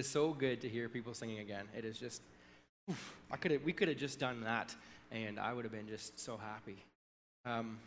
[0.00, 1.68] is so good to hear people singing again.
[1.76, 2.22] It is just,
[2.90, 4.74] oof, I could we could have just done that,
[5.12, 6.78] and I would have been just so happy.
[7.44, 7.78] Um,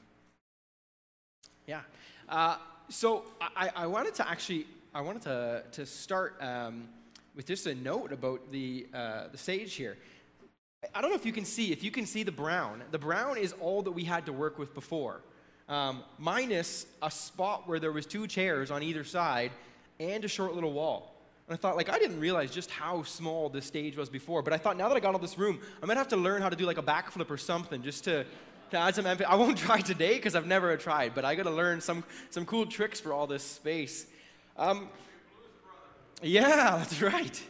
[1.66, 1.82] yeah.
[2.30, 2.58] Uh,
[2.90, 6.88] so I, I wanted to actually, I wanted to, to start um,
[7.36, 9.98] with just a note about the, uh, the stage here.
[10.94, 12.84] I don't know if you can see, if you can see the brown.
[12.92, 15.22] The brown is all that we had to work with before,
[15.68, 19.52] um, minus a spot where there was two chairs on either side
[20.00, 21.13] and a short little wall.
[21.48, 24.42] And I thought, like, I didn't realize just how small this stage was before.
[24.42, 26.42] But I thought, now that I got all this room, I might have to learn
[26.42, 28.26] how to do like a backflip or something just to,
[28.72, 29.06] to add some.
[29.06, 32.46] I won't try today because I've never tried, but I got to learn some, some
[32.46, 34.08] cool tricks for all this space.
[34.58, 34.90] Um,
[36.22, 37.44] yeah, that's right.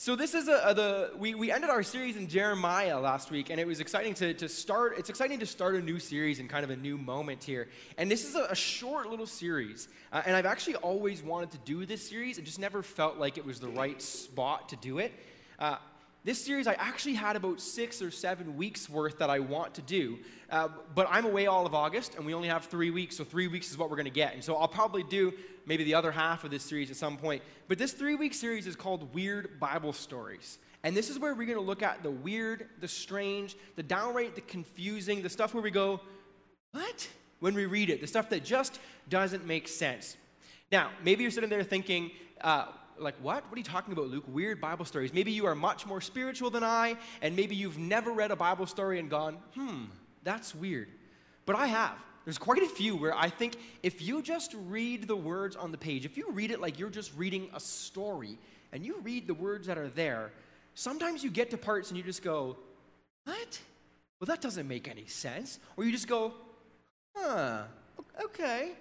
[0.00, 3.50] So this is a, a, the we, we ended our series in Jeremiah last week,
[3.50, 4.96] and it was exciting to, to start.
[4.96, 7.66] It's exciting to start a new series and kind of a new moment here.
[7.96, 11.58] And this is a, a short little series, uh, and I've actually always wanted to
[11.64, 12.38] do this series.
[12.38, 15.12] It just never felt like it was the right spot to do it.
[15.58, 15.78] Uh,
[16.24, 19.82] this series, I actually had about six or seven weeks worth that I want to
[19.82, 20.18] do,
[20.50, 23.46] uh, but I'm away all of August, and we only have three weeks, so three
[23.46, 24.34] weeks is what we're going to get.
[24.34, 25.32] And so I'll probably do
[25.64, 27.42] maybe the other half of this series at some point.
[27.68, 30.58] But this three week series is called Weird Bible Stories.
[30.84, 34.34] And this is where we're going to look at the weird, the strange, the downright,
[34.34, 36.00] the confusing, the stuff where we go,
[36.72, 37.08] what?
[37.40, 40.16] When we read it, the stuff that just doesn't make sense.
[40.70, 42.66] Now, maybe you're sitting there thinking, uh,
[43.00, 43.44] like, what?
[43.48, 44.24] What are you talking about, Luke?
[44.28, 45.12] Weird Bible stories.
[45.12, 48.66] Maybe you are much more spiritual than I, and maybe you've never read a Bible
[48.66, 49.84] story and gone, hmm,
[50.22, 50.88] that's weird.
[51.46, 51.96] But I have.
[52.24, 55.78] There's quite a few where I think if you just read the words on the
[55.78, 58.38] page, if you read it like you're just reading a story,
[58.72, 60.30] and you read the words that are there,
[60.74, 62.56] sometimes you get to parts and you just go,
[63.24, 63.60] what?
[64.20, 65.58] Well, that doesn't make any sense.
[65.76, 66.34] Or you just go,
[67.16, 67.62] huh,
[68.24, 68.72] okay.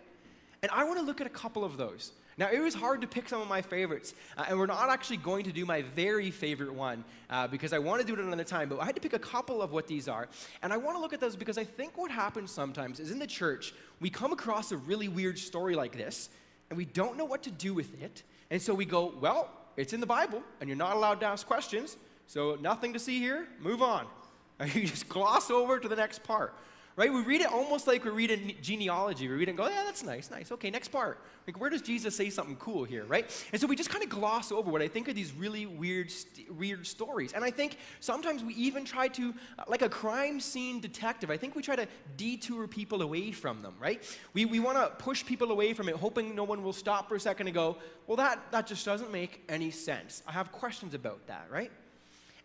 [0.63, 2.11] And I want to look at a couple of those.
[2.37, 5.17] Now, it was hard to pick some of my favorites, uh, and we're not actually
[5.17, 8.43] going to do my very favorite one uh, because I want to do it another
[8.43, 10.27] time, but I had to pick a couple of what these are.
[10.61, 13.17] And I want to look at those because I think what happens sometimes is in
[13.17, 16.29] the church, we come across a really weird story like this,
[16.69, 18.21] and we don't know what to do with it.
[18.51, 21.47] And so we go, well, it's in the Bible, and you're not allowed to ask
[21.47, 21.97] questions,
[22.27, 24.05] so nothing to see here, move on.
[24.59, 26.51] And you just gloss over to the next part
[26.97, 27.13] right?
[27.13, 29.27] We read it almost like we read a genealogy.
[29.27, 30.51] We read it and go, yeah, that's nice, nice.
[30.51, 31.19] Okay, next part.
[31.45, 33.23] Like, where does Jesus say something cool here, right?
[33.53, 36.09] And so we just kind of gloss over what I think are these really weird,
[36.09, 37.33] st- weird stories.
[37.33, 41.37] And I think sometimes we even try to, uh, like a crime scene detective, I
[41.37, 41.87] think we try to
[42.17, 44.03] detour people away from them, right?
[44.33, 47.15] We, we want to push people away from it, hoping no one will stop for
[47.15, 50.23] a second and go, well, that, that just doesn't make any sense.
[50.27, 51.71] I have questions about that, right?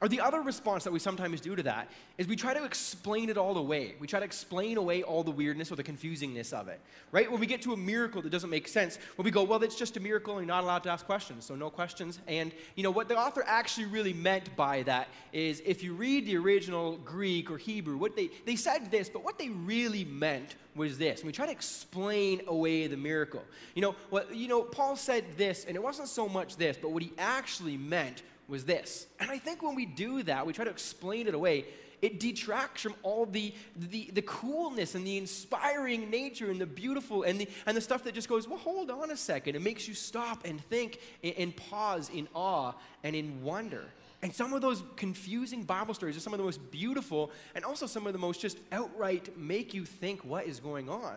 [0.02, 3.30] Or the other response that we sometimes do to that is we try to explain
[3.30, 3.94] it all away.
[4.00, 6.80] We try to explain away all the weirdness or the confusingness of it.
[7.12, 7.30] Right?
[7.30, 9.76] When we get to a miracle that doesn't make sense, when we go, well, it's
[9.76, 12.18] just a miracle and you're not allowed to ask questions, so no questions.
[12.26, 16.26] And, you know, what the author actually really meant by that is if you read
[16.26, 20.56] the original Greek or Hebrew, what they, they said this, but what they really meant
[20.74, 21.20] was this.
[21.20, 23.44] And we try to explain away the miracle.
[23.76, 26.90] You know, what, you know, Paul said this, and it wasn't so much this, but
[26.90, 29.06] what he actually meant was this.
[29.20, 31.66] And I think when we do that, we try to explain it away,
[32.02, 37.22] it detracts from all the, the, the coolness and the inspiring nature and the beautiful
[37.22, 39.54] and the, and the stuff that just goes, well, hold on a second.
[39.54, 42.72] It makes you stop and think and, and pause in awe
[43.04, 43.84] and in wonder.
[44.20, 47.86] And some of those confusing Bible stories are some of the most beautiful and also
[47.86, 51.14] some of the most just outright make you think what is going on.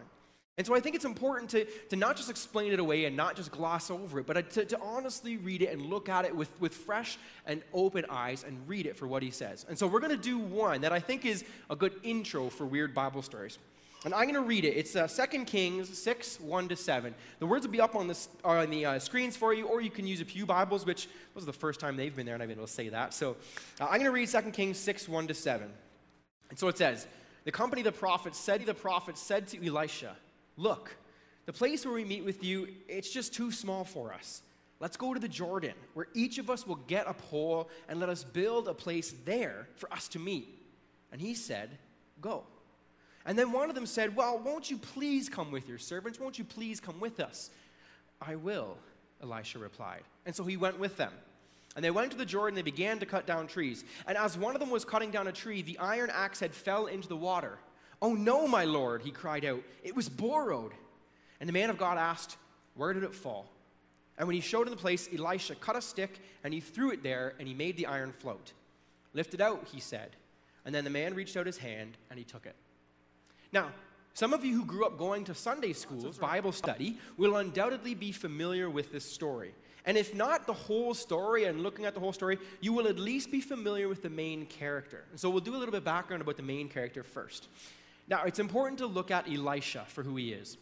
[0.58, 3.36] And so I think it's important to, to not just explain it away and not
[3.36, 6.50] just gloss over it, but to, to honestly read it and look at it with,
[6.62, 9.66] with fresh and open eyes and read it for what he says.
[9.68, 12.66] And so we're going to do one that I think is a good intro for
[12.66, 13.60] weird Bible stories.
[14.06, 14.78] And I'm going to read it.
[14.78, 17.14] It's uh, 2 Kings 6, 1 to 7.
[17.40, 19.90] The words will be up on the, on the uh, screens for you, or you
[19.90, 22.48] can use a Pew Bibles, which was the first time they've been there and I've
[22.48, 23.14] been able to say that.
[23.14, 23.36] So
[23.81, 25.69] uh, I'm going to read 2 Kings 6, 1 to 7.
[26.51, 27.08] And so it says,
[27.44, 30.16] The company of the prophets said, the prophet said to Elisha,
[30.57, 30.96] Look,
[31.46, 34.42] the place where we meet with you, it's just too small for us.
[34.80, 38.10] Let's go to the Jordan, where each of us will get a pole and let
[38.10, 40.50] us build a place there for us to meet.
[41.12, 41.69] And he said,
[42.19, 42.44] Go.
[43.25, 46.19] And then one of them said, Well, won't you please come with your servants?
[46.19, 47.50] Won't you please come with us?
[48.22, 48.78] I will,
[49.22, 50.04] Elisha replied.
[50.25, 51.12] And so he went with them.
[51.75, 53.84] And they went to the Jordan, they began to cut down trees.
[54.08, 56.86] And as one of them was cutting down a tree, the iron axe head fell
[56.86, 57.58] into the water.
[58.01, 59.62] Oh, no, my Lord, he cried out.
[59.83, 60.74] It was borrowed.
[61.39, 62.38] And the man of God asked,
[62.75, 63.50] Where did it fall?
[64.18, 67.03] And when he showed him the place, Elisha cut a stick and he threw it
[67.03, 68.53] there and he made the iron float.
[69.13, 70.15] Lift it out, he said.
[70.65, 72.56] And then the man reached out his hand and he took it.
[73.51, 73.71] Now,
[74.13, 78.13] some of you who grew up going to Sunday schools, Bible study, will undoubtedly be
[78.13, 79.53] familiar with this story.
[79.86, 82.98] And if not the whole story and looking at the whole story, you will at
[82.98, 85.03] least be familiar with the main character.
[85.12, 87.50] And so we'll do a little bit of background about the main character first.
[88.07, 90.57] Now, it's important to look at Elisha for who he is.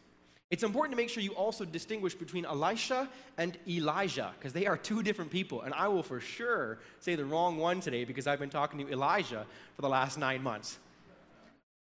[0.50, 4.78] It's important to make sure you also distinguish between Elisha and Elijah, because they are
[4.78, 5.64] two different people.
[5.64, 8.92] And I will for sure say the wrong one today because I've been talking to
[8.92, 10.78] Elijah for the last nine months.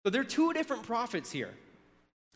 [0.04, 1.54] So there are two different prophets here.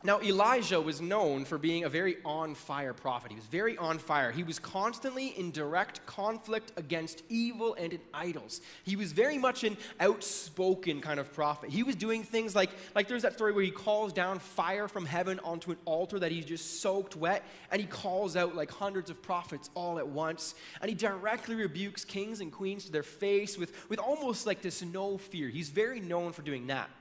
[0.05, 3.31] Now, Elijah was known for being a very on fire prophet.
[3.31, 4.31] He was very on fire.
[4.31, 8.61] He was constantly in direct conflict against evil and in idols.
[8.83, 11.71] He was very much an outspoken kind of prophet.
[11.71, 15.07] He was doing things like, like there's that story where he calls down fire from
[15.07, 19.09] heaven onto an altar that he's just soaked wet, and he calls out like hundreds
[19.09, 20.53] of prophets all at once.
[20.81, 24.83] And he directly rebukes kings and queens to their face with, with almost like this
[24.83, 25.49] no fear.
[25.49, 26.91] He's very known for doing that.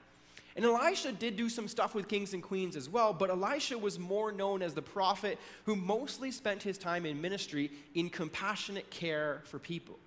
[0.57, 3.99] And Elisha did do some stuff with kings and queens as well, but Elisha was
[3.99, 9.43] more known as the prophet who mostly spent his time in ministry in compassionate care
[9.47, 9.99] for people.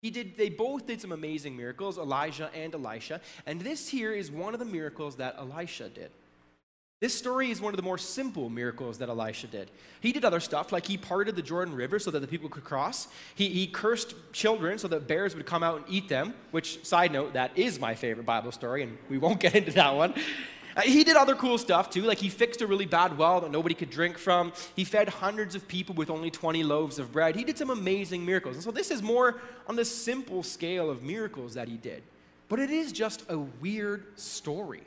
[0.00, 4.30] He did, they both did some amazing miracles, Elijah and Elisha, and this here is
[4.30, 6.10] one of the miracles that Elisha did.
[7.04, 9.70] This story is one of the more simple miracles that Elisha did.
[10.00, 12.64] He did other stuff, like he parted the Jordan River so that the people could
[12.64, 13.08] cross.
[13.34, 17.12] He, he cursed children so that bears would come out and eat them, which, side
[17.12, 20.14] note, that is my favorite Bible story, and we won't get into that one.
[20.74, 23.50] Uh, he did other cool stuff too, like he fixed a really bad well that
[23.50, 24.50] nobody could drink from.
[24.74, 27.36] He fed hundreds of people with only 20 loaves of bread.
[27.36, 28.54] He did some amazing miracles.
[28.54, 32.02] And so this is more on the simple scale of miracles that he did.
[32.48, 34.84] But it is just a weird story.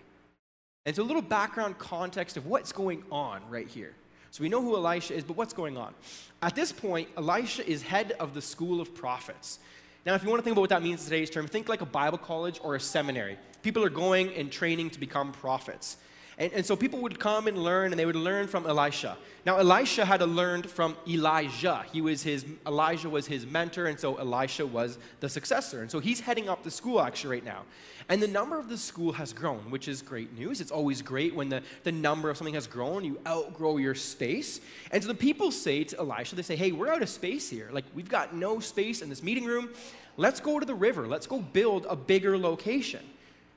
[0.87, 3.93] And so, a little background context of what's going on right here.
[4.31, 5.93] So, we know who Elisha is, but what's going on?
[6.41, 9.59] At this point, Elisha is head of the school of prophets.
[10.05, 11.81] Now, if you want to think about what that means in today's term, think like
[11.81, 13.37] a Bible college or a seminary.
[13.63, 15.97] People are going and training to become prophets.
[16.39, 19.17] And, and so people would come and learn, and they would learn from Elisha.
[19.45, 21.83] Now, Elisha had learned from Elijah.
[21.91, 25.81] He was his, Elijah was his mentor, and so Elisha was the successor.
[25.81, 27.63] And so he's heading up the school actually right now.
[28.09, 30.61] And the number of the school has grown, which is great news.
[30.61, 34.61] It's always great when the, the number of something has grown, you outgrow your space.
[34.91, 37.69] And so the people say to Elisha, they say, hey, we're out of space here.
[37.71, 39.69] Like, we've got no space in this meeting room.
[40.17, 41.07] Let's go to the river.
[41.07, 43.03] Let's go build a bigger location.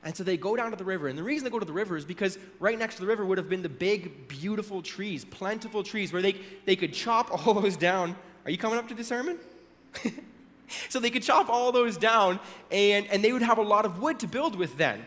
[0.02, 1.08] And so they go down to the river.
[1.08, 3.24] And the reason they go to the river is because right next to the river
[3.24, 7.54] would have been the big, beautiful trees, plentiful trees, where they, they could chop all
[7.54, 8.16] those down.
[8.44, 9.38] Are you coming up to the sermon?
[10.88, 14.00] so they could chop all those down, and, and they would have a lot of
[14.00, 15.04] wood to build with then.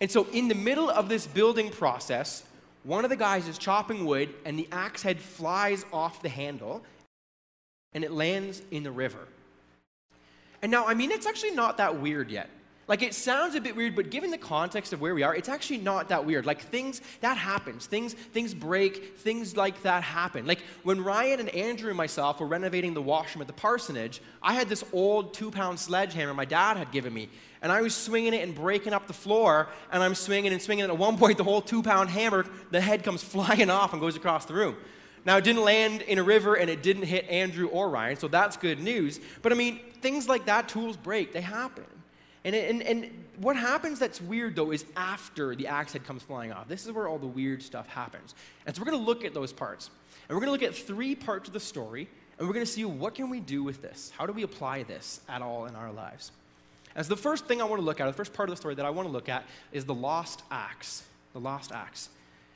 [0.00, 2.44] And so in the middle of this building process,
[2.84, 6.82] one of the guys is chopping wood, and the axe head flies off the handle,
[7.92, 9.26] and it lands in the river.
[10.62, 12.48] And now, I mean, it's actually not that weird yet.
[12.90, 15.48] Like it sounds a bit weird, but given the context of where we are, it's
[15.48, 16.44] actually not that weird.
[16.44, 20.44] Like things that happens, things things break, things like that happen.
[20.44, 24.54] Like when Ryan and Andrew and myself were renovating the washroom at the parsonage, I
[24.54, 27.28] had this old two-pound sledgehammer my dad had given me,
[27.62, 30.82] and I was swinging it and breaking up the floor, and I'm swinging and swinging.
[30.82, 34.16] And at one point, the whole two-pound hammer, the head comes flying off and goes
[34.16, 34.74] across the room.
[35.24, 38.26] Now, it didn't land in a river and it didn't hit Andrew or Ryan, so
[38.26, 39.20] that's good news.
[39.42, 41.84] But I mean, things like that, tools break, they happen.
[42.44, 46.52] And, and, and what happens that's weird, though, is after the axe head comes flying
[46.52, 46.68] off.
[46.68, 48.34] This is where all the weird stuff happens.
[48.66, 49.90] And so we're going to look at those parts.
[50.28, 52.70] And we're going to look at three parts of the story, and we're going to
[52.70, 54.10] see what can we do with this?
[54.16, 56.32] How do we apply this at all in our lives?
[56.96, 58.74] As the first thing I want to look at, the first part of the story
[58.74, 61.04] that I want to look at is the lost axe.
[61.34, 62.08] The lost axe.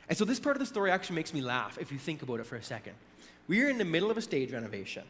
[0.08, 2.40] And so this part of the story actually makes me laugh if you think about
[2.40, 2.94] it for a second.
[3.48, 5.04] We are in the middle of a stage renovation.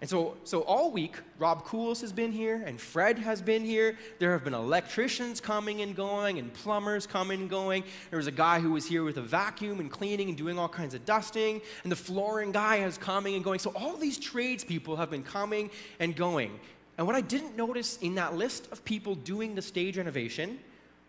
[0.00, 3.98] And so, so all week, Rob Cools has been here, and Fred has been here.
[4.18, 7.84] There have been electricians coming and going, and plumbers coming and going.
[8.08, 10.70] There was a guy who was here with a vacuum and cleaning and doing all
[10.70, 13.58] kinds of dusting, and the flooring guy is coming and going.
[13.58, 16.58] So all these tradespeople have been coming and going.
[16.96, 20.58] And what I didn't notice in that list of people doing the stage renovation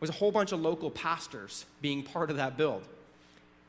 [0.02, 2.84] was a whole bunch of local pastors being part of that build.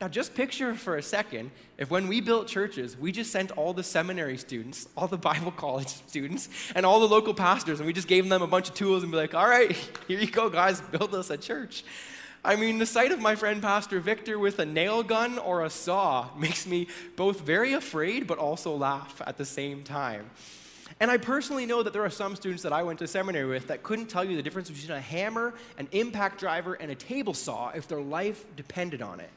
[0.02, 3.72] Now, just picture for a second if when we built churches, we just sent all
[3.72, 7.92] the seminary students, all the Bible college students, and all the local pastors, and we
[7.92, 9.70] just gave them a bunch of tools and be like, all right,
[10.08, 11.84] here you go, guys, build us a church.
[12.44, 15.70] I mean, the sight of my friend Pastor Victor with a nail gun or a
[15.70, 20.28] saw makes me both very afraid but also laugh at the same time.
[20.98, 23.68] And I personally know that there are some students that I went to seminary with
[23.68, 27.34] that couldn't tell you the difference between a hammer, an impact driver, and a table
[27.34, 29.30] saw if their life depended on it.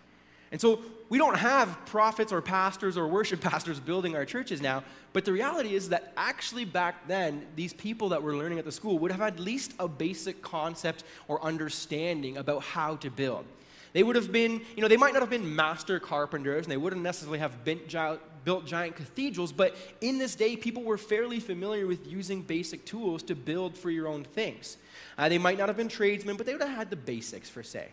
[0.52, 4.84] And so we don't have prophets or pastors or worship pastors building our churches now,
[5.14, 8.72] but the reality is that actually back then, these people that were learning at the
[8.72, 13.46] school would have had at least a basic concept or understanding about how to build.
[13.94, 16.78] They would have been, you know, they might not have been master carpenters and they
[16.78, 22.06] wouldn't necessarily have built giant cathedrals, but in this day, people were fairly familiar with
[22.06, 24.76] using basic tools to build for your own things.
[25.18, 27.64] Uh, they might not have been tradesmen, but they would have had the basics, for
[27.64, 27.88] say.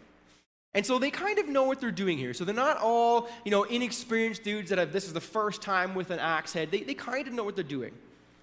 [0.75, 2.33] And so they kind of know what they're doing here.
[2.33, 5.95] So they're not all, you know, inexperienced dudes that have, this is the first time
[5.95, 6.71] with an axe head.
[6.71, 7.93] They, they kind of know what they're doing.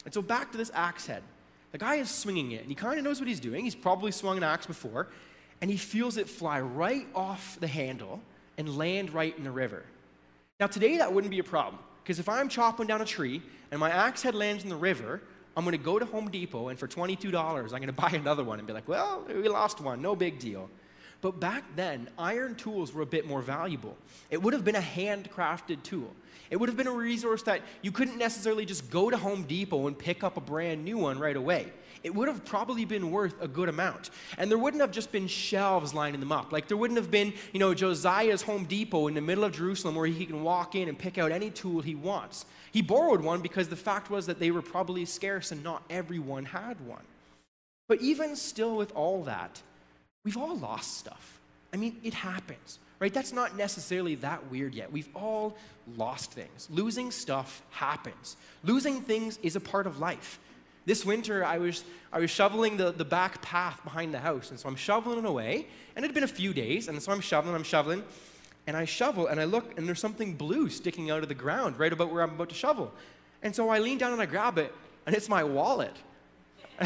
[0.05, 1.23] And so back to this axe head.
[1.71, 3.63] The guy is swinging it, and he kind of knows what he's doing.
[3.63, 5.07] He's probably swung an axe before,
[5.61, 8.21] and he feels it fly right off the handle
[8.57, 9.83] and land right in the river.
[10.59, 13.79] Now, today that wouldn't be a problem, because if I'm chopping down a tree and
[13.79, 15.21] my axe head lands in the river,
[15.55, 18.43] I'm going to go to Home Depot, and for $22, I'm going to buy another
[18.43, 20.69] one and be like, well, we lost one, no big deal.
[21.21, 23.97] But back then, iron tools were a bit more valuable.
[24.29, 26.15] It would have been a handcrafted tool.
[26.49, 29.87] It would have been a resource that you couldn't necessarily just go to Home Depot
[29.87, 31.71] and pick up a brand new one right away.
[32.01, 34.09] It would have probably been worth a good amount.
[34.37, 36.51] And there wouldn't have just been shelves lining them up.
[36.53, 39.95] Like there wouldn't have been, you know, Josiah's Home Depot in the middle of Jerusalem
[39.95, 42.45] where he can walk in and pick out any tool he wants.
[42.71, 46.45] He borrowed one because the fact was that they were probably scarce and not everyone
[46.45, 47.03] had one.
[47.89, 49.61] But even still, with all that,
[50.29, 51.39] we've all lost stuff.
[51.73, 53.13] I mean, it happens right?
[53.13, 54.91] That's not necessarily that weird yet.
[54.91, 55.57] We've all
[55.97, 56.67] lost things.
[56.69, 58.37] Losing stuff happens.
[58.63, 60.39] Losing things is a part of life.
[60.85, 64.59] This winter, I was, I was shoveling the, the back path behind the house, and
[64.59, 67.55] so I'm shoveling away, and it had been a few days, and so I'm shoveling,
[67.55, 68.03] I'm shoveling,
[68.67, 71.79] and I shovel, and I look, and there's something blue sticking out of the ground
[71.79, 72.91] right about where I'm about to shovel.
[73.43, 74.73] And so I lean down and I grab it,
[75.05, 75.95] and it's my wallet.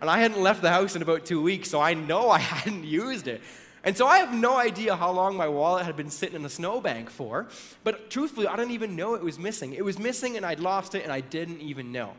[0.00, 2.84] and I hadn't left the house in about two weeks, so I know I hadn't
[2.84, 3.40] used it.
[3.86, 6.48] And so I have no idea how long my wallet had been sitting in a
[6.48, 7.46] snowbank for,
[7.84, 9.74] but truthfully, I didn't even know it was missing.
[9.74, 12.14] It was missing and I'd lost it and I didn't even know.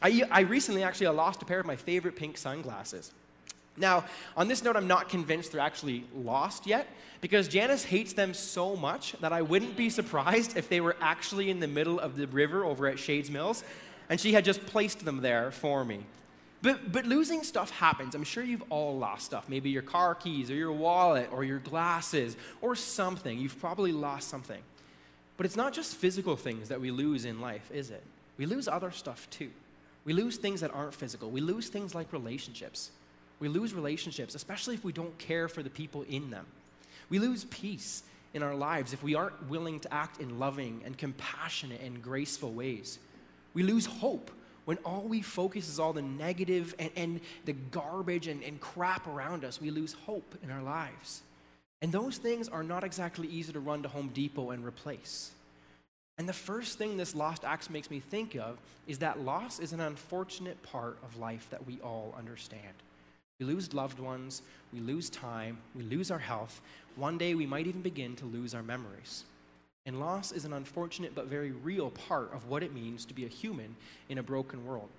[0.00, 3.10] I, I recently actually I lost a pair of my favorite pink sunglasses.
[3.76, 4.04] Now,
[4.36, 6.86] on this note, I'm not convinced they're actually lost yet
[7.20, 11.50] because Janice hates them so much that I wouldn't be surprised if they were actually
[11.50, 13.64] in the middle of the river over at Shades Mills
[14.08, 16.04] and she had just placed them there for me.
[16.60, 18.14] But, but losing stuff happens.
[18.14, 19.48] I'm sure you've all lost stuff.
[19.48, 23.38] Maybe your car keys or your wallet or your glasses or something.
[23.38, 24.60] You've probably lost something.
[25.36, 28.02] But it's not just physical things that we lose in life, is it?
[28.38, 29.50] We lose other stuff too.
[30.04, 31.30] We lose things that aren't physical.
[31.30, 32.90] We lose things like relationships.
[33.38, 36.46] We lose relationships, especially if we don't care for the people in them.
[37.08, 38.02] We lose peace
[38.34, 42.52] in our lives if we aren't willing to act in loving and compassionate and graceful
[42.52, 42.98] ways.
[43.54, 44.30] We lose hope
[44.68, 49.06] when all we focus is all the negative and, and the garbage and, and crap
[49.06, 51.22] around us, we lose hope in our lives.
[51.80, 55.30] And those things are not exactly easy to run to Home Depot and replace.
[56.18, 59.72] And the first thing this lost axe makes me think of is that loss is
[59.72, 62.74] an unfortunate part of life that we all understand.
[63.40, 66.60] We lose loved ones, we lose time, we lose our health.
[66.94, 69.24] One day we might even begin to lose our memories.
[69.88, 73.24] And loss is an unfortunate but very real part of what it means to be
[73.24, 73.74] a human
[74.10, 74.90] in a broken world.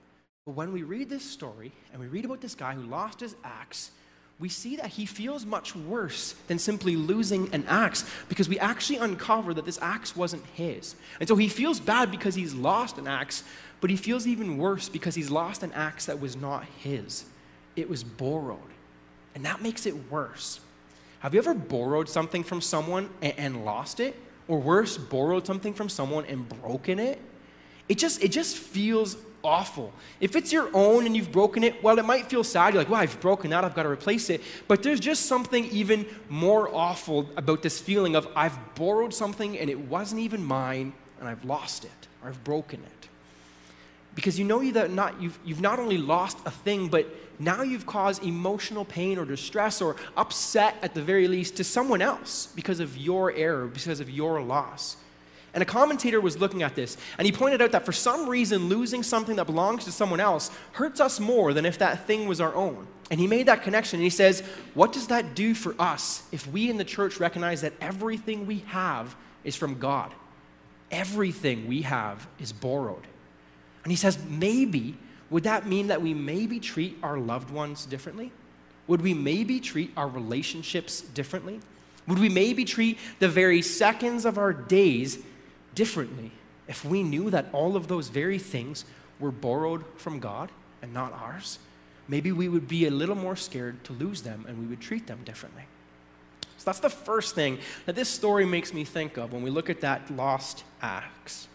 [0.48, 3.36] But when we read this story and we read about this guy who lost his
[3.44, 3.92] axe,
[4.40, 8.98] we see that he feels much worse than simply losing an axe because we actually
[8.98, 10.96] uncover that this axe wasn't his.
[11.20, 13.44] And so he feels bad because he's lost an axe,
[13.82, 17.26] but he feels even worse because he's lost an axe that was not his.
[17.76, 18.58] It was borrowed.
[19.36, 20.60] And that makes it worse.
[21.20, 24.16] Have you ever borrowed something from someone and, and lost it?
[24.50, 27.22] Or worse, borrowed something from someone and broken it,
[27.88, 29.94] it just, it just feels awful.
[30.20, 32.74] If it's your own and you've broken it, well, it might feel sad.
[32.74, 34.42] You're like, well, I've broken that, I've got to replace it.
[34.68, 39.70] But there's just something even more awful about this feeling of I've borrowed something and
[39.70, 43.10] it wasn't even mine and I've lost it or I've broken it.
[44.16, 47.08] Because you know that not, you've, you've not only lost a thing, but
[47.40, 52.02] now you've caused emotional pain or distress or upset at the very least to someone
[52.02, 54.98] else because of your error, because of your loss.
[55.54, 58.70] And a commentator was looking at this, and he pointed out that for some reason,
[58.70, 62.40] losing something that belongs to someone else hurts us more than if that thing was
[62.40, 62.86] our own.
[63.10, 64.42] And he made that connection, and he says,
[64.76, 68.60] What does that do for us if we in the church recognize that everything we
[68.68, 70.14] have is from God?
[70.92, 73.08] Everything we have is borrowed.
[73.90, 74.96] And he says, Maybe
[75.32, 78.32] would that mean that we maybe treat our loved ones differently?
[78.86, 81.60] Would we maybe treat our relationships differently?
[82.06, 85.18] Would we maybe treat the very seconds of our days
[85.74, 86.30] differently
[86.68, 88.86] if we knew that all of those very things
[89.20, 90.52] were borrowed from God
[90.84, 91.58] and not ours?
[92.08, 95.08] Maybe we would be a little more scared to lose them and we would treat
[95.08, 95.64] them differently.
[96.60, 99.68] So that's the first thing that this story makes me think of when we look
[99.68, 101.48] at that lost axe.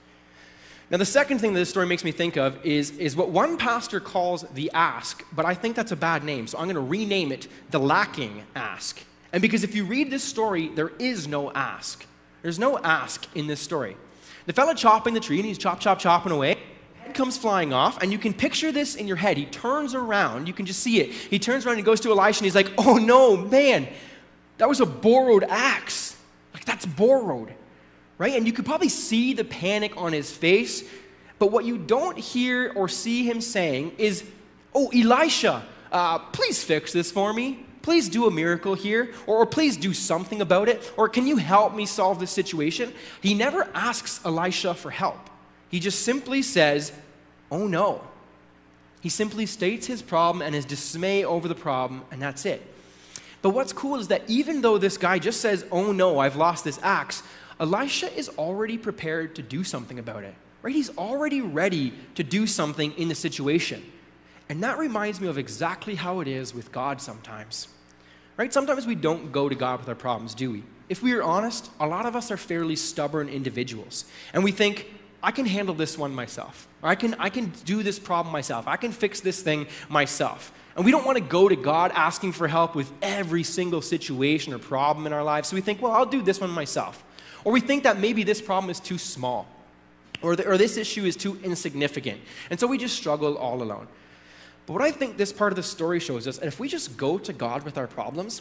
[0.90, 3.56] Now, the second thing that this story makes me think of is, is what one
[3.56, 6.80] pastor calls the ask, but I think that's a bad name, so I'm going to
[6.80, 9.00] rename it the lacking ask.
[9.32, 12.04] And because if you read this story, there is no ask.
[12.42, 13.96] There's no ask in this story.
[14.46, 16.58] The fella chopping the tree, and he's chop, chop, chopping away.
[17.00, 19.38] Head comes flying off, and you can picture this in your head.
[19.38, 21.10] He turns around, you can just see it.
[21.10, 23.88] He turns around and goes to Elisha, and he's like, Oh no, man,
[24.58, 26.16] that was a borrowed axe.
[26.52, 27.54] Like, that's borrowed,
[28.18, 28.34] right?
[28.34, 30.84] And you could probably see the panic on his face.
[31.38, 34.24] But what you don't hear or see him saying is,
[34.74, 39.46] Oh, Elisha, uh, please fix this for me please do a miracle here, or, or,
[39.46, 42.92] please do something about it, or can you help me solve this situation?
[43.20, 45.28] He never asks Elisha for help.
[45.68, 46.92] He just simply says,
[47.50, 48.02] Oh no.
[49.02, 52.62] He simply states his problem and his dismay over the problem, and that's it.
[53.42, 56.64] But what's cool is that even though this guy just says, Oh no, I've lost
[56.64, 57.22] this axe,
[57.60, 60.34] Elisha is already prepared to do something about it.
[60.62, 60.74] Right?
[60.74, 63.82] He's already ready to do something in the situation.
[64.48, 67.68] And that reminds me of exactly how it is with God sometimes.
[68.36, 68.52] Right?
[68.52, 70.64] Sometimes we don't go to God with our problems, do we?
[70.88, 74.06] If we are honest, a lot of us are fairly stubborn individuals.
[74.32, 74.90] And we think,
[75.22, 76.66] I can handle this one myself.
[76.82, 78.66] I can, I can do this problem myself.
[78.66, 80.52] I can fix this thing myself.
[80.76, 84.52] And we don't want to go to God asking for help with every single situation
[84.52, 85.48] or problem in our lives.
[85.48, 87.03] So we think, well, I'll do this one myself.
[87.44, 89.46] Or we think that maybe this problem is too small.
[90.22, 92.20] Or, the, or this issue is too insignificant.
[92.50, 93.86] And so we just struggle all alone.
[94.66, 96.96] But what I think this part of the story shows us, and if we just
[96.96, 98.40] go to God with our problems,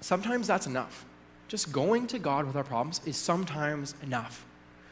[0.00, 1.04] sometimes that's enough.
[1.46, 4.44] Just going to God with our problems is sometimes enough.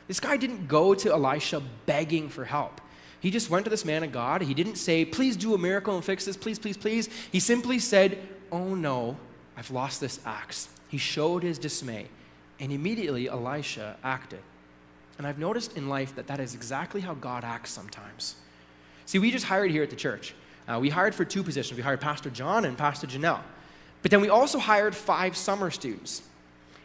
[0.06, 2.80] This guy didn't go to Elisha begging for help.
[3.20, 4.42] He just went to this man of God.
[4.42, 7.08] He didn't say, Please do a miracle and fix this, please, please, please.
[7.32, 8.18] He simply said,
[8.52, 9.16] Oh no,
[9.56, 10.68] I've lost this axe.
[10.88, 12.06] He showed his dismay.
[12.60, 14.40] And immediately Elisha acted.
[15.16, 18.36] And I've noticed in life that that is exactly how God acts sometimes.
[19.06, 20.34] See, we just hired here at the church.
[20.68, 21.76] Uh, we hired for two positions.
[21.76, 23.40] We hired Pastor John and Pastor Janelle.
[24.02, 26.22] But then we also hired five summer students.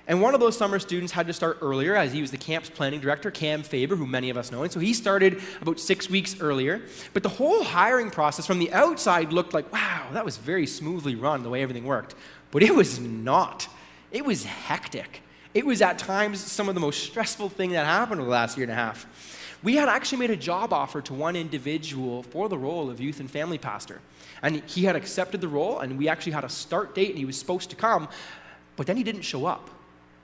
[0.08, 2.70] And one of those summer students had to start earlier, as he was the camp's
[2.70, 4.64] planning director, Cam Faber, who many of us know.
[4.64, 6.82] And so he started about six weeks earlier.
[7.14, 11.16] But the whole hiring process from the outside looked like, wow, that was very smoothly
[11.16, 12.16] run, the way everything worked.
[12.52, 13.70] But it was not.
[14.12, 15.22] It was hectic.
[15.54, 18.58] It was at times some of the most stressful thing that happened over the last
[18.58, 19.06] year and a half
[19.64, 23.22] we had actually made a job offer to one individual for the role of youth
[23.22, 24.02] and family pastor.
[24.42, 27.24] And he had accepted the role, and we actually had a start date, and he
[27.24, 28.10] was supposed to come,
[28.76, 29.70] but then he didn't show up.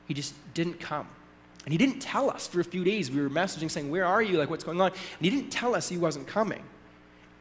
[0.07, 1.07] He just didn't come.
[1.63, 3.09] And he didn't tell us for a few days.
[3.09, 4.37] We were messaging saying, Where are you?
[4.37, 4.91] Like, what's going on?
[4.91, 6.63] And he didn't tell us he wasn't coming.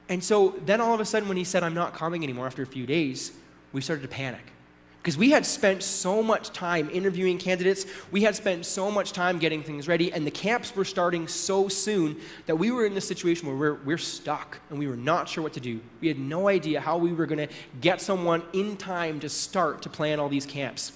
[0.08, 2.62] And so then all of a sudden, when he said, I'm not coming anymore after
[2.62, 3.32] a few days,
[3.72, 4.52] we started to panic.
[4.98, 9.38] Because we had spent so much time interviewing candidates, we had spent so much time
[9.38, 13.00] getting things ready, and the camps were starting so soon that we were in a
[13.00, 15.80] situation where we're, we're stuck and we were not sure what to do.
[16.00, 19.82] We had no idea how we were going to get someone in time to start
[19.82, 20.92] to plan all these camps.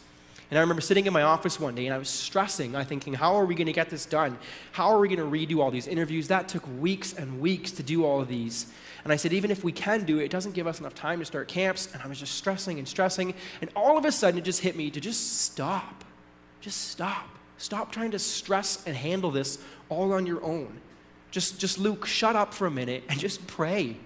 [0.53, 2.77] And I remember sitting in my office one day and I was stressing.
[2.77, 4.37] I thinking, how are we going to get this done?
[4.73, 6.29] How are we going to redo all these interviews?
[6.29, 8.67] That took weeks and weeks to do all of these.
[9.03, 11.21] And I said, even if we can do it, it doesn't give us enough time
[11.21, 11.88] to start camps.
[11.95, 13.33] And I was just stressing and stressing.
[13.62, 16.05] And all of a sudden, it just hit me to just stop.
[16.61, 17.31] Just stop.
[17.57, 20.81] Stop trying to stress and handle this all on your own.
[21.31, 23.97] Just, just Luke, shut up for a minute and just pray.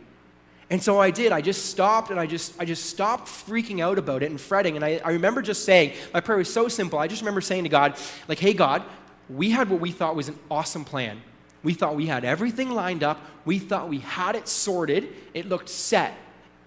[0.69, 1.31] And so I did.
[1.31, 4.75] I just stopped and I just, I just stopped freaking out about it and fretting.
[4.75, 6.99] And I, I remember just saying, my prayer was so simple.
[6.99, 8.83] I just remember saying to God, like, hey, God,
[9.29, 11.21] we had what we thought was an awesome plan.
[11.63, 13.21] We thought we had everything lined up.
[13.45, 15.09] We thought we had it sorted.
[15.35, 16.17] It looked set.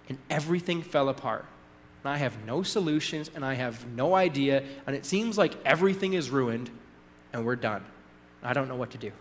[0.07, 1.45] And everything fell apart.
[2.03, 4.63] And I have no solutions and I have no idea.
[4.87, 6.69] And it seems like everything is ruined
[7.33, 7.83] and we're done.
[8.41, 9.11] I don't know what to do.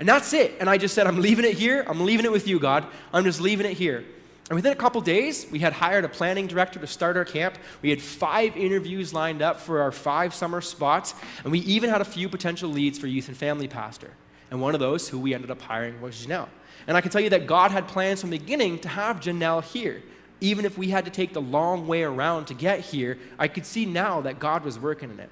[0.00, 0.54] And that's it.
[0.58, 1.84] And I just said, I'm leaving it here.
[1.86, 2.84] I'm leaving it with you, God.
[3.12, 4.04] I'm just leaving it here.
[4.50, 7.56] And within a couple days, we had hired a planning director to start our camp.
[7.80, 11.14] We had five interviews lined up for our five summer spots.
[11.42, 14.10] And we even had a few potential leads for youth and family pastor.
[14.50, 16.48] And one of those who we ended up hiring was Janelle.
[16.86, 19.64] And I can tell you that God had plans from the beginning to have Janelle
[19.64, 20.02] here.
[20.42, 23.64] Even if we had to take the long way around to get here, I could
[23.64, 25.30] see now that God was working in it.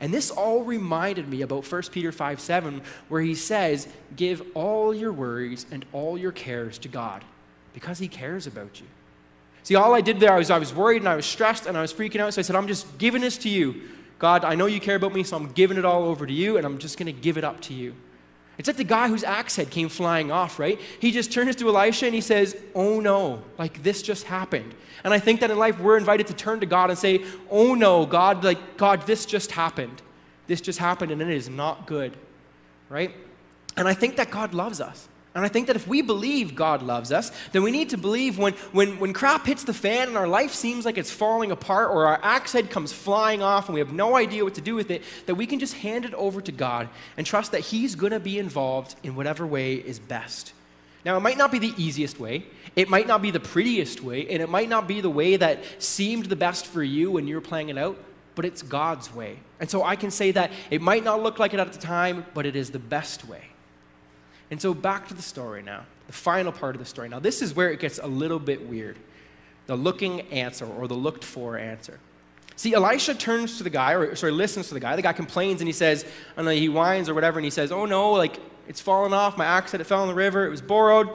[0.00, 4.94] And this all reminded me about 1 Peter 5 7, where he says, Give all
[4.94, 7.24] your worries and all your cares to God,
[7.76, 8.86] because he cares about you.
[9.62, 11.82] See, all I did there, was, I was worried and I was stressed and I
[11.82, 12.32] was freaking out.
[12.32, 13.82] So I said, I'm just giving this to you.
[14.18, 16.56] God, I know you care about me, so I'm giving it all over to you,
[16.56, 17.94] and I'm just going to give it up to you.
[18.56, 20.80] It's like the guy whose axe head came flying off, right?
[21.00, 24.74] He just turns to Elisha and he says, Oh no, like this just happened.
[25.04, 27.74] And I think that in life we're invited to turn to God and say, Oh
[27.74, 30.00] no, God, like, God, this just happened.
[30.46, 32.16] This just happened and it is not good,
[32.88, 33.14] right?
[33.76, 35.06] And I think that God loves us.
[35.36, 38.38] And I think that if we believe God loves us, then we need to believe
[38.38, 41.90] when, when, when crap hits the fan and our life seems like it's falling apart
[41.90, 44.74] or our axe head comes flying off and we have no idea what to do
[44.74, 47.94] with it, that we can just hand it over to God and trust that He's
[47.94, 50.54] going to be involved in whatever way is best.
[51.04, 54.26] Now, it might not be the easiest way, it might not be the prettiest way,
[54.28, 57.34] and it might not be the way that seemed the best for you when you
[57.34, 57.98] were playing it out,
[58.36, 59.38] but it's God's way.
[59.60, 62.24] And so I can say that it might not look like it at the time,
[62.32, 63.42] but it is the best way.
[64.50, 67.08] And so back to the story now, the final part of the story.
[67.08, 68.96] Now, this is where it gets a little bit weird
[69.66, 71.98] the looking answer or the looked for answer.
[72.54, 74.96] See, Elisha turns to the guy, or sorry, listens to the guy.
[74.96, 76.06] The guy complains and he says,
[76.36, 79.36] know, he whines or whatever, and he says, Oh no, like it's fallen off.
[79.36, 80.46] My axe had it fell in the river.
[80.46, 81.10] It was borrowed.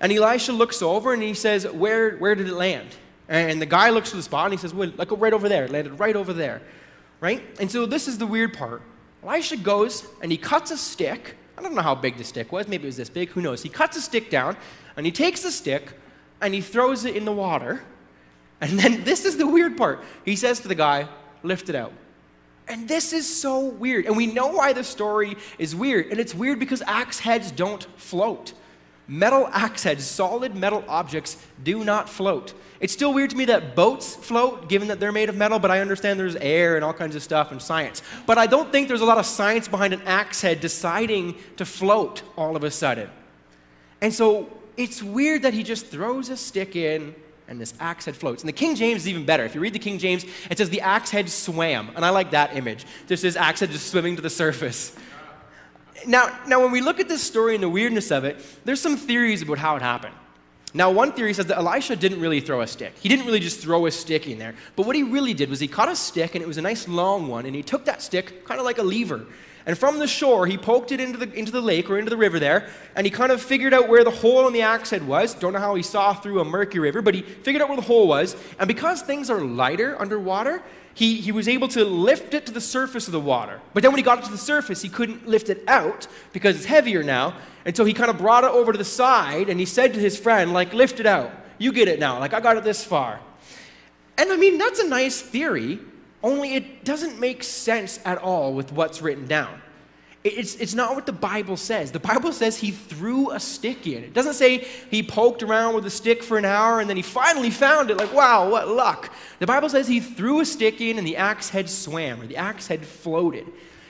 [0.00, 2.88] And Elisha looks over and he says, Where, where did it land?
[3.28, 5.64] And the guy looks to the spot and he says, Well, like right over there.
[5.64, 6.62] It landed right over there.
[7.20, 7.42] Right?
[7.60, 8.82] And so this is the weird part.
[9.22, 12.68] Elisha goes and he cuts a stick I don't know how big the stick was.
[12.68, 13.30] Maybe it was this big.
[13.30, 13.62] Who knows?
[13.62, 14.56] He cuts a stick down
[14.96, 15.94] and he takes the stick
[16.40, 17.82] and he throws it in the water.
[18.60, 20.02] And then this is the weird part.
[20.24, 21.08] He says to the guy,
[21.42, 21.92] lift it out.
[22.68, 24.06] And this is so weird.
[24.06, 26.06] And we know why the story is weird.
[26.06, 28.52] And it's weird because axe heads don't float.
[29.08, 32.54] Metal axe heads, solid metal objects, do not float.
[32.80, 35.70] It's still weird to me that boats float, given that they're made of metal, but
[35.70, 38.02] I understand there's air and all kinds of stuff and science.
[38.26, 41.64] But I don't think there's a lot of science behind an axe head deciding to
[41.64, 43.08] float all of a sudden.
[44.00, 47.14] And so it's weird that he just throws a stick in
[47.48, 48.42] and this axe head floats.
[48.42, 49.44] And the King James is even better.
[49.44, 51.90] If you read the King James, it says the axe head swam.
[51.94, 52.84] And I like that image.
[53.06, 54.96] Just this axe head just swimming to the surface.
[56.06, 58.96] Now, now, when we look at this story and the weirdness of it, there's some
[58.96, 60.14] theories about how it happened.
[60.72, 62.92] Now, one theory says that Elisha didn't really throw a stick.
[63.00, 64.54] He didn't really just throw a stick in there.
[64.76, 66.86] But what he really did was he caught a stick, and it was a nice
[66.86, 69.26] long one, and he took that stick kind of like a lever.
[69.64, 72.16] And from the shore, he poked it into the, into the lake or into the
[72.16, 75.06] river there, and he kind of figured out where the hole in the axe head
[75.06, 75.34] was.
[75.34, 77.82] Don't know how he saw through a murky river, but he figured out where the
[77.82, 78.36] hole was.
[78.60, 80.62] And because things are lighter underwater,
[80.96, 83.60] he, he was able to lift it to the surface of the water.
[83.74, 86.56] But then when he got it to the surface, he couldn't lift it out because
[86.56, 87.36] it's heavier now.
[87.66, 90.00] And so he kind of brought it over to the side and he said to
[90.00, 91.30] his friend, like, lift it out.
[91.58, 92.18] You get it now.
[92.18, 93.20] Like, I got it this far.
[94.16, 95.80] And I mean, that's a nice theory,
[96.22, 99.60] only it doesn't make sense at all with what's written down.
[100.26, 101.92] It's, it's not what the Bible says.
[101.92, 104.02] The Bible says he threw a stick in.
[104.02, 107.02] It doesn't say he poked around with a stick for an hour and then he
[107.02, 109.12] finally found it, like, wow, what luck.
[109.38, 112.38] The Bible says he threw a stick in and the axe head swam or the
[112.38, 113.46] axe head floated.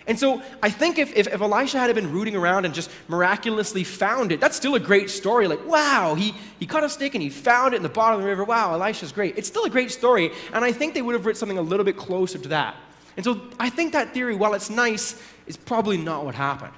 [0.07, 3.83] And so I think if, if, if, Elisha had been rooting around and just miraculously
[3.83, 5.49] found it, that's still a great story.
[5.49, 8.23] Like, wow, he, he caught a stick and he found it in the bottom of
[8.23, 8.45] the river.
[8.45, 9.37] Wow, Elisha's great.
[9.39, 10.33] It's still a great story.
[10.53, 12.77] And I think they would have written something a little bit closer to that.
[13.17, 16.73] And so I think that theory, while it's nice, is probably not what happened.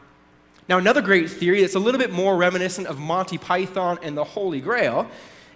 [0.68, 4.24] Now, another great theory that's a little bit more reminiscent of Monty Python and the
[4.24, 5.08] Holy Grail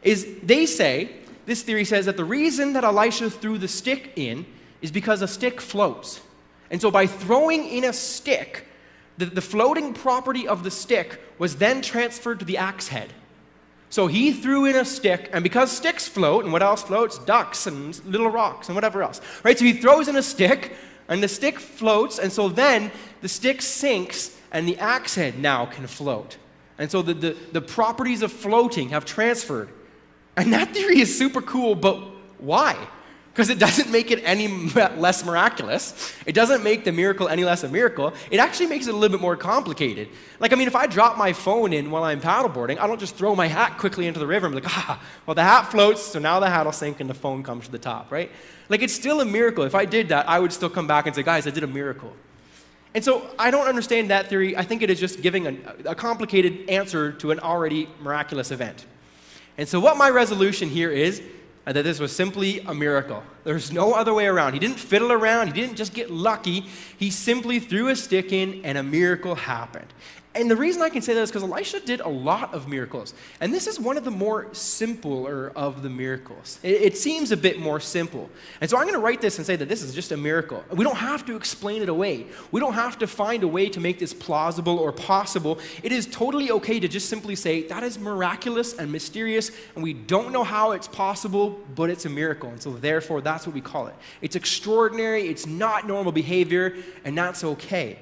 [0.02, 1.10] is they say,
[1.44, 4.46] this theory says that the reason that Elisha threw the stick in
[4.80, 6.20] is because a stick floats.
[6.70, 8.66] And so by throwing in a stick,
[9.18, 13.12] the, the floating property of the stick was then transferred to the axe head.
[13.90, 17.18] So he threw in a stick, and because sticks float, and what else floats?
[17.18, 19.20] Ducks and little rocks and whatever else.
[19.44, 19.58] Right?
[19.58, 20.72] So he throws in a stick,
[21.08, 25.66] and the stick floats, and so then the stick sinks, and the axe head now
[25.66, 26.36] can float.
[26.78, 29.68] And so the, the, the properties of floating have transferred.
[30.36, 31.96] And that theory is super cool, but
[32.38, 32.76] why?
[33.32, 36.14] Because it doesn't make it any less miraculous.
[36.26, 38.12] It doesn't make the miracle any less a miracle.
[38.30, 40.08] It actually makes it a little bit more complicated.
[40.38, 43.16] Like, I mean, if I drop my phone in while I'm paddleboarding, I don't just
[43.16, 46.02] throw my hat quickly into the river and be like, ah, well, the hat floats,
[46.02, 48.30] so now the hat will sink and the phone comes to the top, right?
[48.68, 49.64] Like, it's still a miracle.
[49.64, 51.68] If I did that, I would still come back and say, guys, I did a
[51.68, 52.12] miracle.
[52.94, 54.54] And so I don't understand that theory.
[54.54, 58.84] I think it is just giving a, a complicated answer to an already miraculous event.
[59.56, 61.22] And so, what my resolution here is
[61.66, 63.22] and that this was simply a miracle.
[63.44, 64.54] There's no other way around.
[64.54, 66.66] He didn't fiddle around, he didn't just get lucky.
[66.98, 69.92] He simply threw a stick in, and a miracle happened.
[70.34, 73.12] And the reason I can say that is because Elisha did a lot of miracles.
[73.40, 76.58] And this is one of the more simpler of the miracles.
[76.62, 78.30] It, it, seems a bit more simple.
[78.60, 80.64] And so I'm going to write this and say that this is just a miracle.
[80.70, 83.80] We don't have to explain it away, we don't have to find a way to
[83.80, 85.58] make this plausible or possible.
[85.82, 89.92] It is totally okay to just simply say that is miraculous and mysterious, and we
[89.92, 92.48] don't know how it's possible, but it's a miracle.
[92.48, 93.94] And so therefore, that's what we call it.
[94.22, 97.98] It's extraordinary, it's not normal behavior, and that's okay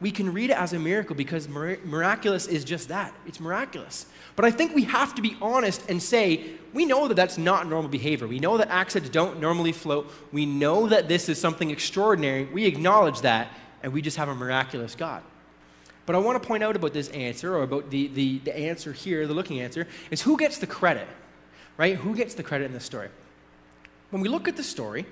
[0.00, 3.14] we can read it as a miracle because miraculous is just that.
[3.26, 4.06] It's miraculous.
[4.34, 7.66] But I think we have to be honest and say, we know that that's not
[7.66, 8.26] normal behavior.
[8.26, 10.12] We know that accidents don't normally float.
[10.32, 12.44] We know that this is something extraordinary.
[12.44, 13.48] We acknowledge that,
[13.82, 15.22] and we just have a miraculous God.
[16.04, 18.92] But I want to point out about this answer, or about the, the, the answer
[18.92, 21.08] here, the looking answer, is who gets the credit,
[21.78, 21.96] right?
[21.96, 23.08] Who gets the credit in this story?
[24.10, 25.06] When we look at the story,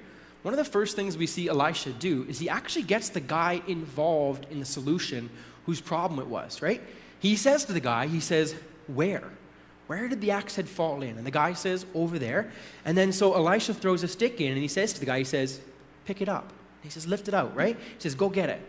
[0.45, 3.63] one of the first things we see Elisha do is he actually gets the guy
[3.67, 5.31] involved in the solution
[5.65, 6.83] whose problem it was, right?
[7.19, 8.55] He says to the guy, he says,
[8.87, 9.25] Where?
[9.87, 11.17] Where did the axe head fall in?
[11.17, 12.53] And the guy says, Over there.
[12.85, 15.25] And then so Elisha throws a stick in and he says to the guy, He
[15.25, 15.63] says,
[16.05, 16.53] Pick it up.
[16.83, 17.79] He says, Lift it out, right?
[17.79, 18.61] He says, Go get it.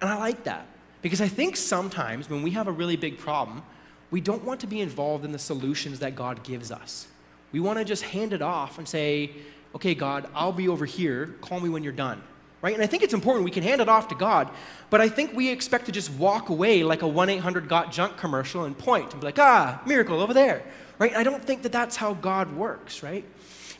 [0.00, 0.66] And I like that
[1.02, 3.62] because I think sometimes when we have a really big problem,
[4.10, 7.06] we don't want to be involved in the solutions that God gives us.
[7.52, 9.30] We want to just hand it off and say,
[9.74, 11.34] Okay, God, I'll be over here.
[11.40, 12.22] Call me when you're done
[12.62, 12.74] right?
[12.74, 13.44] And I think it's important.
[13.44, 14.48] We can hand it off to God,
[14.88, 18.16] but I think we expect to just walk away like a 1 800 Got Junk
[18.16, 20.62] commercial and point and be like, ah, miracle over there,
[20.98, 21.14] right?
[21.14, 23.24] I don't think that that's how God works, right?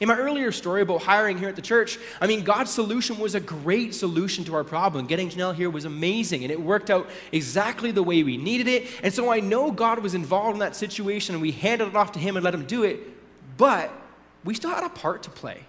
[0.00, 3.36] In my earlier story about hiring here at the church, I mean, God's solution was
[3.36, 5.06] a great solution to our problem.
[5.06, 8.88] Getting Janelle here was amazing, and it worked out exactly the way we needed it.
[9.04, 12.10] And so I know God was involved in that situation, and we handed it off
[12.12, 12.98] to Him and let Him do it,
[13.56, 13.92] but
[14.42, 15.60] we still had a part to play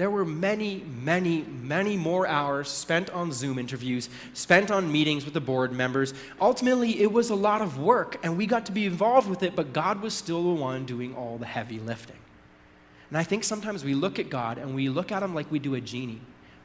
[0.00, 5.34] there were many, many, many more hours spent on Zoom interviews, spent on meetings with
[5.34, 6.14] the board members.
[6.40, 9.54] Ultimately, it was a lot of work, and we got to be involved with it,
[9.54, 12.16] but God was still the one doing all the heavy lifting.
[13.10, 15.58] And I think sometimes we look at God and we look at him like we
[15.58, 16.22] do a genie,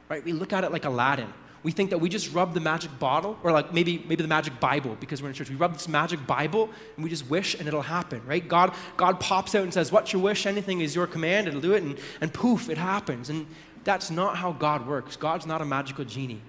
[0.08, 0.24] right?
[0.24, 1.30] We look at it like Aladdin
[1.66, 4.60] we think that we just rub the magic bottle, or like maybe, maybe the magic
[4.60, 5.50] Bible, because we're in church.
[5.50, 8.46] We rub this magic Bible and we just wish and it'll happen, right?
[8.46, 10.46] God, God pops out and says, What's your wish?
[10.46, 13.30] Anything is your command, it'll do it, and, and poof, it happens.
[13.30, 13.48] And
[13.82, 15.16] that's not how God works.
[15.16, 16.40] God's not a magical genie.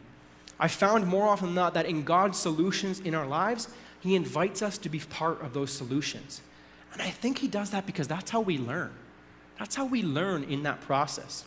[0.60, 3.70] I found more often than not that in God's solutions in our lives,
[4.02, 6.42] He invites us to be part of those solutions.
[6.94, 8.94] And I think He does that because that's how we learn.
[9.58, 11.44] That's how we learn in that process.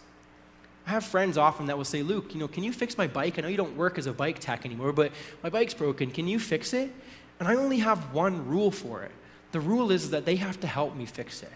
[0.86, 3.38] I have friends often that will say, Luke, you know, can you fix my bike?
[3.38, 5.12] I know you don't work as a bike tech anymore, but
[5.42, 6.10] my bike's broken.
[6.10, 6.90] Can you fix it?
[7.38, 9.12] And I only have one rule for it.
[9.52, 11.52] The rule is that they have to help me fix it.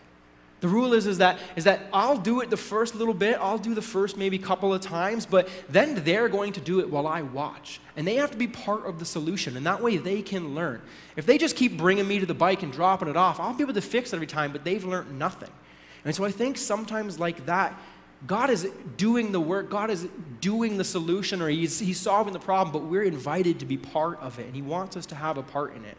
[0.61, 3.59] The rule is, is, that, is that I'll do it the first little bit, I'll
[3.59, 7.07] do the first maybe couple of times, but then they're going to do it while
[7.07, 7.81] I watch.
[7.97, 10.81] And they have to be part of the solution, and that way they can learn.
[11.17, 13.63] If they just keep bringing me to the bike and dropping it off, I'll be
[13.63, 15.51] able to fix it every time, but they've learned nothing.
[16.03, 17.79] And so I think sometimes like that,
[18.27, 20.09] God is doing the work, God is
[20.41, 24.19] doing the solution, or he's, he's solving the problem, but we're invited to be part
[24.21, 25.97] of it, and He wants us to have a part in it.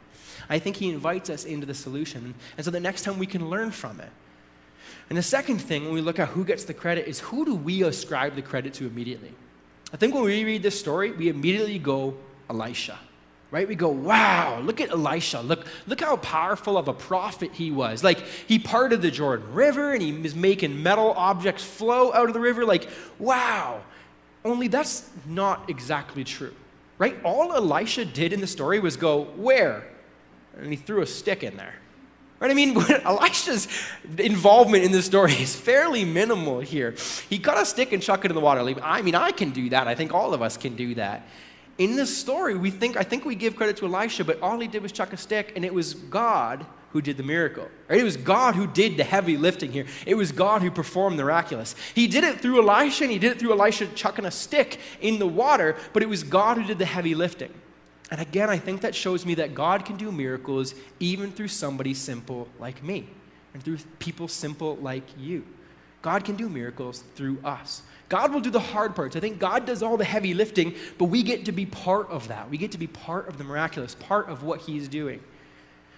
[0.49, 3.49] I think He invites us into the solution, and so the next time we can
[3.49, 4.09] learn from it.
[5.09, 7.53] And the second thing, when we look at who gets the credit, is who do
[7.53, 9.33] we ascribe the credit to immediately?
[9.93, 12.15] I think when we read this story, we immediately go,
[12.49, 12.99] Elisha
[13.51, 13.67] right?
[13.67, 15.41] We go, wow, look at Elisha.
[15.41, 18.03] Look, look how powerful of a prophet he was.
[18.03, 22.33] Like, he parted the Jordan River and he was making metal objects flow out of
[22.33, 22.65] the river.
[22.65, 23.81] Like, wow.
[24.43, 26.53] Only that's not exactly true,
[26.97, 27.17] right?
[27.23, 29.87] All Elisha did in the story was go, where?
[30.57, 31.75] And he threw a stick in there.
[32.39, 32.51] Right?
[32.51, 33.67] I mean, Elisha's
[34.17, 36.95] involvement in this story is fairly minimal here.
[37.29, 38.61] He cut a stick and chuck it in the water.
[38.83, 39.87] I mean, I can do that.
[39.87, 41.25] I think all of us can do that
[41.77, 44.67] in this story, we think, I think we give credit to Elisha, but all he
[44.67, 47.67] did was chuck a stick, and it was God who did the miracle.
[47.89, 47.99] Right?
[47.99, 49.85] It was God who did the heavy lifting here.
[50.05, 51.75] It was God who performed the miraculous.
[51.93, 55.19] He did it through Elisha, and he did it through Elisha chucking a stick in
[55.19, 57.53] the water, but it was God who did the heavy lifting.
[58.09, 61.93] And again, I think that shows me that God can do miracles even through somebody
[61.93, 63.09] simple like me,
[63.53, 65.43] and through people simple like you.
[66.01, 67.81] God can do miracles through us.
[68.09, 69.15] God will do the hard parts.
[69.15, 72.27] I think God does all the heavy lifting, but we get to be part of
[72.27, 72.49] that.
[72.49, 75.21] We get to be part of the miraculous, part of what He's doing.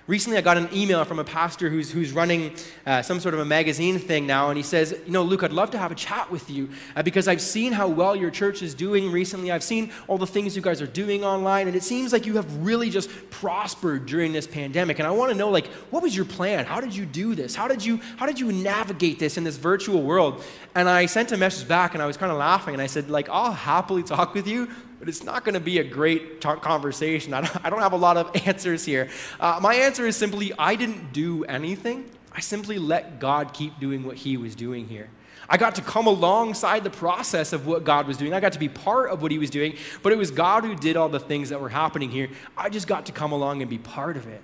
[0.07, 3.41] Recently, I got an email from a pastor who's, who's running uh, some sort of
[3.41, 5.95] a magazine thing now, and he says, You know, Luke, I'd love to have a
[5.95, 9.51] chat with you uh, because I've seen how well your church is doing recently.
[9.51, 12.37] I've seen all the things you guys are doing online, and it seems like you
[12.37, 14.99] have really just prospered during this pandemic.
[14.99, 16.63] And I want to know, like, what was your plan?
[16.63, 17.53] How did you do this?
[17.53, 20.41] How did you, how did you navigate this in this virtual world?
[20.73, 23.09] And I sent a message back, and I was kind of laughing, and I said,
[23.09, 27.33] like, I'll happily talk with you but it's not going to be a great conversation.
[27.33, 29.09] I don't, I don't, have a lot of answers here.
[29.39, 32.09] Uh, my answer is simply I didn't do anything.
[32.31, 35.09] I simply let God keep doing what He was doing here.
[35.49, 38.33] I got to come alongside the process of what God was doing.
[38.33, 40.75] I got to be part of what He was doing, but it was God who
[40.75, 42.29] did all the things that were happening here.
[42.57, 44.41] I just got to come along and be part of it.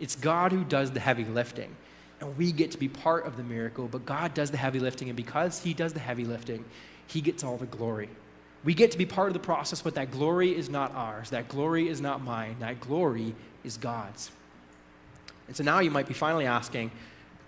[0.00, 1.74] It's God who does the heavy lifting.
[2.20, 5.08] And we get to be part of the miracle, but God does the heavy lifting,
[5.08, 6.64] and because He does the heavy lifting,
[7.06, 8.10] He gets all the glory.
[8.64, 11.30] We get to be part of the process, but that glory is not ours.
[11.30, 12.56] That glory is not mine.
[12.60, 14.30] That glory is God's.
[15.46, 16.90] And so now you might be finally asking,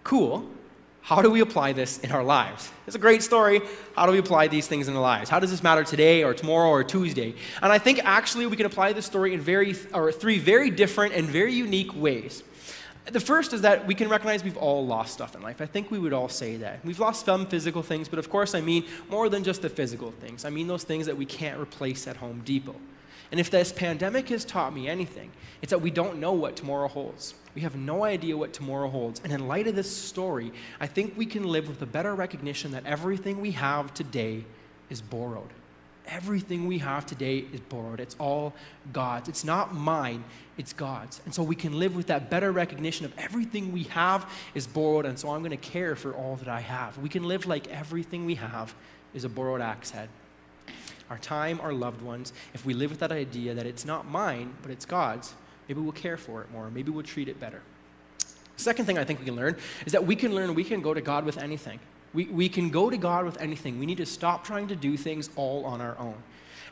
[0.05, 0.46] cool,
[1.00, 2.70] how do we apply this in our lives?
[2.87, 3.62] It's a great story.
[3.94, 5.31] How do we apply these things in our lives?
[5.31, 7.35] How does this matter today or tomorrow or Tuesday?
[7.62, 11.14] And I think actually we can apply this story in very or three very different
[11.14, 12.42] and very unique ways.
[13.12, 15.60] The first is that we can recognize we've all lost stuff in life.
[15.60, 16.84] I think we would all say that.
[16.84, 20.10] We've lost some physical things, but of course I mean more than just the physical
[20.10, 20.44] things.
[20.44, 22.74] I mean those things that we can't replace at Home Depot.
[23.30, 25.30] And if this pandemic has taught me anything,
[25.62, 27.34] it's that we don't know what tomorrow holds.
[27.54, 29.20] We have no idea what tomorrow holds.
[29.22, 32.72] And in light of this story, I think we can live with a better recognition
[32.72, 34.44] that everything we have today
[34.90, 35.50] is borrowed.
[36.06, 38.00] Everything we have today is borrowed.
[38.00, 38.54] It's all
[38.92, 39.28] God's.
[39.28, 40.24] It's not mine,
[40.56, 41.20] it's God's.
[41.24, 45.04] And so we can live with that better recognition of everything we have is borrowed,
[45.06, 46.96] and so I'm going to care for all that I have.
[46.98, 48.74] We can live like everything we have
[49.14, 50.08] is a borrowed axe head.
[51.10, 54.54] Our time, our loved ones, if we live with that idea that it's not mine,
[54.62, 55.34] but it's God's,
[55.68, 56.70] maybe we'll care for it more.
[56.70, 57.62] Maybe we'll treat it better.
[58.56, 60.94] Second thing I think we can learn is that we can learn we can go
[60.94, 61.78] to God with anything.
[62.16, 63.79] We, we can go to God with anything.
[63.79, 66.14] We need to stop trying to do things all on our own.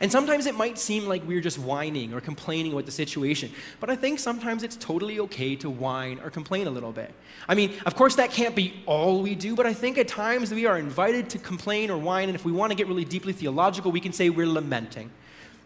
[0.01, 3.91] And sometimes it might seem like we're just whining or complaining about the situation, but
[3.91, 7.13] I think sometimes it's totally okay to whine or complain a little bit.
[7.47, 10.53] I mean, of course, that can't be all we do, but I think at times
[10.53, 13.35] we are invited to complain or whine, and if we want to get really deeply
[13.35, 15.11] theological, we can say we're lamenting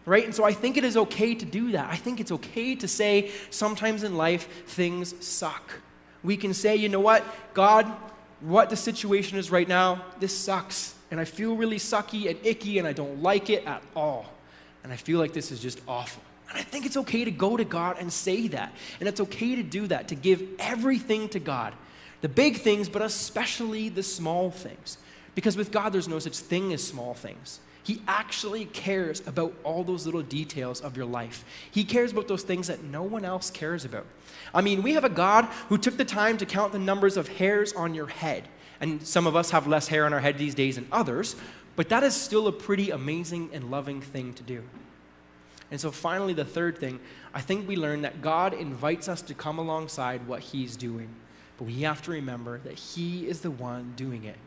[0.05, 0.25] right?
[0.25, 1.87] And so I think it is okay to do that.
[1.91, 5.71] I think it's okay to say sometimes in life things suck.
[6.23, 7.85] We can say, you know what, God,
[8.41, 10.95] what the situation is right now, this sucks.
[11.11, 14.25] And I feel really sucky and icky and I don't like it at all.
[14.83, 16.23] And I feel like this is just awful.
[16.49, 18.73] And I think it's okay to go to God and say that.
[18.99, 21.73] And it's okay to do that, to give everything to God
[22.21, 24.97] the big things, but especially the small things.
[25.35, 27.59] Because with God, there's no such thing as small things.
[27.83, 31.43] He actually cares about all those little details of your life.
[31.71, 34.05] He cares about those things that no one else cares about.
[34.53, 37.27] I mean, we have a God who took the time to count the numbers of
[37.27, 38.47] hairs on your head.
[38.81, 41.35] And some of us have less hair on our head these days than others,
[41.75, 44.63] but that is still a pretty amazing and loving thing to do.
[45.71, 46.99] And so, finally, the third thing,
[47.33, 51.09] I think we learn that God invites us to come alongside what He's doing.
[51.57, 54.37] But we have to remember that He is the one doing it.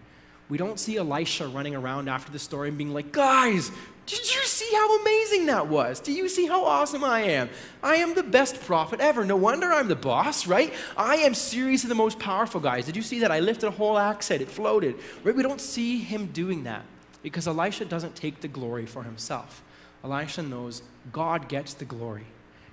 [0.49, 3.71] We don't see Elisha running around after the story and being like, guys,
[4.05, 6.01] did you see how amazing that was?
[6.01, 7.49] Do you see how awesome I am?
[7.83, 9.25] I am the best prophet ever.
[9.25, 10.73] No wonder I'm the boss, right?
[10.97, 12.85] I am seriously the most powerful, guys.
[12.85, 13.31] Did you see that?
[13.31, 14.97] I lifted a whole axe head, it floated.
[15.23, 15.35] Right?
[15.35, 16.83] We don't see him doing that
[17.23, 19.63] because Elisha doesn't take the glory for himself.
[20.03, 22.27] Elisha knows God gets the glory.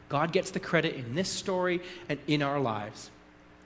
[0.10, 3.12] God gets the credit in this story and in our lives.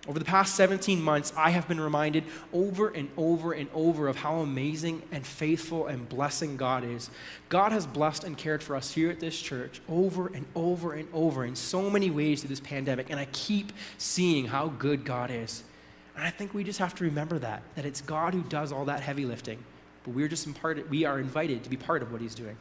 [0.06, 4.18] Over the past 17 months, I have been reminded over and over and over of
[4.18, 7.10] how amazing and faithful and blessing God is.
[7.48, 11.08] God has blessed and cared for us here at this church over and over and
[11.14, 15.32] over in so many ways through this pandemic, and I keep seeing how good God
[15.32, 15.64] is.
[16.18, 18.84] And I think we just have to remember that, that it's God who does all
[18.86, 19.64] that heavy lifting,
[20.04, 22.58] but we're just imparted, we are invited to be part of what He's doing.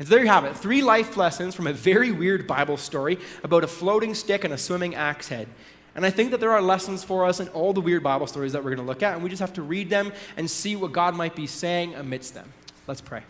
[0.00, 3.18] And so there you have it three life lessons from a very weird Bible story
[3.44, 5.46] about a floating stick and a swimming axe head.
[5.94, 8.52] And I think that there are lessons for us in all the weird Bible stories
[8.52, 10.76] that we're going to look at, and we just have to read them and see
[10.76, 12.52] what God might be saying amidst them.
[12.86, 13.22] Let's pray.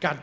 [0.00, 0.18] God,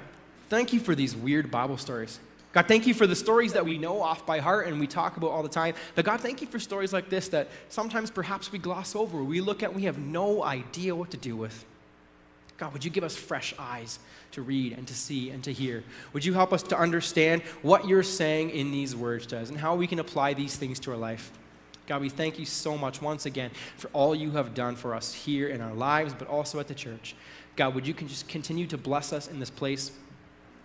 [0.49, 2.19] thank you for these weird Bible stories.
[2.53, 5.17] God, thank you for the stories that we know off by heart and we talk
[5.17, 5.75] about all the time.
[5.93, 9.21] But God, thank you for stories like this that sometimes perhaps we gloss over.
[9.21, 11.65] We look at, we have no idea what to do with.
[12.57, 13.99] God, would you give us fresh eyes
[14.31, 15.83] to read and to see and to hear?
[16.13, 19.57] Would you help us to understand what you're saying in these words to us and
[19.57, 21.31] how we can apply these things to our life?
[21.87, 25.13] God, we thank you so much once again for all you have done for us
[25.13, 27.15] here in our lives, but also at the church.
[27.55, 29.91] God, would you can just continue to bless us in this place?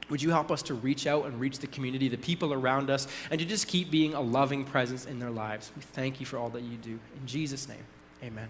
[0.09, 3.07] Would you help us to reach out and reach the community, the people around us,
[3.31, 5.71] and to just keep being a loving presence in their lives?
[5.77, 6.99] We thank you for all that you do.
[7.21, 7.85] In Jesus' name,
[8.23, 8.49] amen.